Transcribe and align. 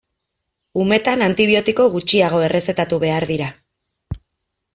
Umetan 0.83 1.25
antibiotiko 1.27 1.85
gutxiago 1.97 2.41
errezetatu 2.49 3.01
behar 3.05 3.27
dira. 3.35 3.51